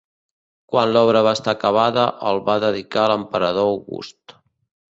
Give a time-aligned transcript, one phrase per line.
[0.71, 4.39] Quan l'obra va estar acabada el va dedicar a l'emperador August.